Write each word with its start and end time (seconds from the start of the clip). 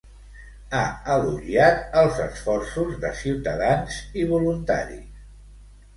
Ha 0.77 0.85
elogiat 1.15 1.93
els 2.01 2.17
esforços 2.25 2.97
de 3.05 3.13
ciutadans 3.23 4.03
i 4.23 4.29
voluntaris. 4.37 5.09